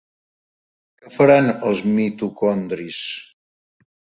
Què 1.01 1.11
faran 1.17 1.51
els 1.73 1.83
mitocondris? 1.99 3.05